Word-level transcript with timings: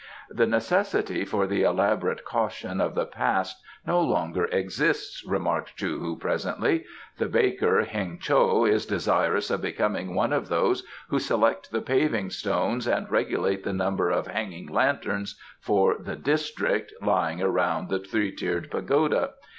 "The 0.31 0.47
necessity 0.47 1.25
for 1.25 1.45
the 1.45 1.61
elaborate 1.61 2.25
caution 2.25 2.81
of 2.81 2.95
the 2.95 3.05
past 3.05 3.61
no 3.85 4.01
longer 4.01 4.45
exists," 4.45 5.23
remarked 5.27 5.75
Chou 5.77 5.99
hu 5.99 6.15
presently. 6.17 6.85
"The 7.19 7.27
baker 7.27 7.83
Heng 7.83 8.17
cho 8.17 8.65
is 8.65 8.87
desirous 8.87 9.51
of 9.51 9.61
becoming 9.61 10.15
one 10.15 10.33
of 10.33 10.49
those 10.49 10.81
who 11.09 11.19
select 11.19 11.69
the 11.71 11.83
paving 11.83 12.31
stones 12.31 12.87
and 12.87 13.11
regulate 13.11 13.63
the 13.63 13.73
number 13.73 14.09
of 14.09 14.25
hanging 14.25 14.65
lanterns 14.67 15.39
for 15.59 15.95
the 15.99 16.15
district 16.15 16.91
lying 17.03 17.39
around 17.39 17.89
the 17.89 17.99
Three 17.99 18.31
tiered 18.31 18.71
Pagoda. 18.71 19.33